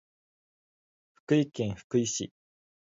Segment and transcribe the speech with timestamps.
[1.13, 2.33] 福井県福井市